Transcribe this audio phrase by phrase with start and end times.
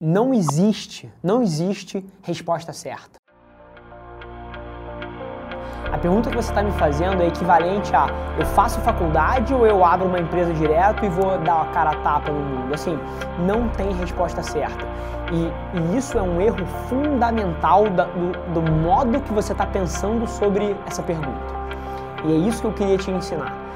[0.00, 3.18] Não existe, não existe resposta certa.
[5.90, 8.06] A pergunta que você está me fazendo é equivalente a
[8.38, 11.96] eu faço faculdade ou eu abro uma empresa direto e vou dar a cara a
[11.96, 12.72] tapa no mundo?
[12.72, 12.96] Assim,
[13.44, 14.86] não tem resposta certa.
[15.32, 20.28] E, e isso é um erro fundamental da, do, do modo que você está pensando
[20.28, 21.58] sobre essa pergunta.
[22.24, 23.67] E é isso que eu queria te ensinar.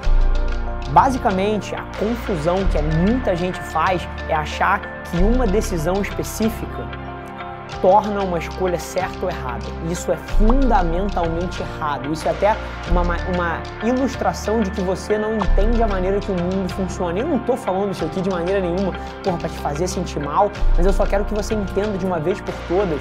[0.93, 6.86] Basicamente, a confusão que muita gente faz é achar que uma decisão específica
[7.80, 9.64] torna uma escolha certa ou errada.
[9.90, 12.12] Isso é fundamentalmente errado.
[12.12, 12.57] Isso é até
[12.90, 13.03] uma,
[13.34, 17.18] uma ilustração de que você não entende a maneira que o mundo funciona.
[17.18, 20.84] Eu não estou falando isso aqui de maneira nenhuma para te fazer sentir mal, mas
[20.84, 23.00] eu só quero que você entenda de uma vez por todas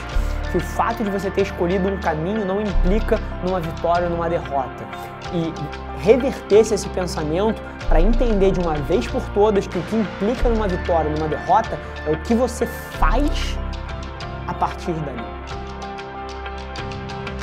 [0.51, 4.29] que o fato de você ter escolhido um caminho não implica numa vitória ou numa
[4.29, 4.85] derrota.
[5.33, 5.53] E
[6.01, 10.67] reverter-se esse pensamento para entender de uma vez por todas que o que implica numa
[10.67, 13.57] vitória numa derrota é o que você faz
[14.47, 15.23] a partir dali.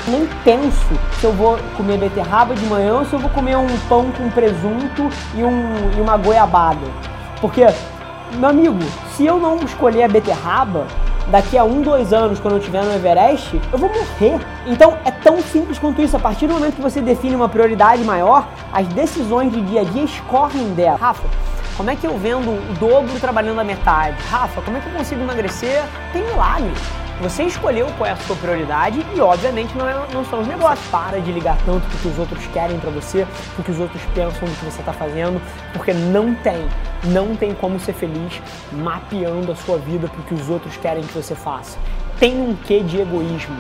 [0.07, 3.67] Nem penso se eu vou comer beterraba de manhã ou se eu vou comer um
[3.89, 6.87] pão com presunto e, um, e uma goiabada.
[7.41, 7.67] Porque,
[8.35, 8.79] meu amigo,
[9.15, 10.87] se eu não escolher a beterraba,
[11.31, 14.39] daqui a um, dois anos, quando eu estiver no Everest, eu vou morrer.
[14.67, 16.17] Então é tão simples quanto isso.
[16.17, 19.85] A partir do momento que você define uma prioridade maior, as decisões de dia a
[19.85, 20.99] dia escorrem dela.
[20.99, 21.29] Rafa,
[21.77, 24.17] como é que eu vendo o dobro trabalhando a metade?
[24.29, 25.83] Rafa, como é que eu consigo emagrecer?
[26.13, 26.73] Tem milagre.
[27.21, 30.87] Você escolheu qual é a sua prioridade e, obviamente, não, é, não são os negócios.
[30.89, 34.01] Para de ligar tanto pro que os outros querem para você, pro que os outros
[34.15, 36.65] pensam do que você está fazendo, porque não tem,
[37.05, 41.13] não tem como ser feliz mapeando a sua vida pro que os outros querem que
[41.13, 41.77] você faça.
[42.21, 43.57] Tem um quê de egoísmo,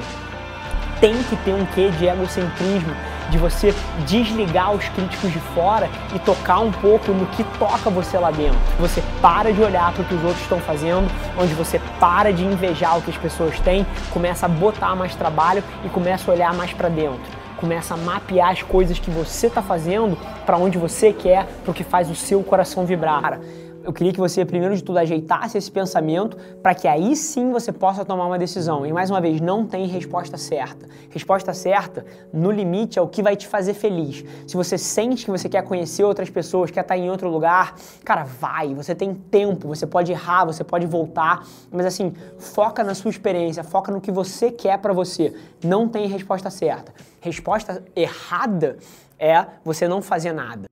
[1.00, 2.94] tem que ter um quê de egocentrismo
[3.30, 3.74] de você
[4.06, 8.58] desligar os críticos de fora e tocar um pouco no que toca você lá dentro.
[8.78, 12.44] Você para de olhar para o que os outros estão fazendo, onde você para de
[12.44, 16.54] invejar o que as pessoas têm, começa a botar mais trabalho e começa a olhar
[16.54, 17.20] mais para dentro.
[17.56, 21.74] Começa a mapear as coisas que você está fazendo para onde você quer, para o
[21.74, 23.40] que faz o seu coração vibrar
[23.88, 27.72] eu queria que você, primeiro de tudo, ajeitasse esse pensamento para que aí sim você
[27.72, 28.84] possa tomar uma decisão.
[28.84, 30.86] E mais uma vez, não tem resposta certa.
[31.08, 34.22] Resposta certa, no limite, é o que vai te fazer feliz.
[34.46, 38.24] Se você sente que você quer conhecer outras pessoas, quer estar em outro lugar, cara,
[38.24, 38.74] vai.
[38.74, 43.64] Você tem tempo, você pode errar, você pode voltar, mas assim, foca na sua experiência,
[43.64, 45.34] foca no que você quer para você.
[45.64, 46.92] Não tem resposta certa.
[47.22, 48.76] Resposta errada
[49.18, 50.68] é você não fazer nada.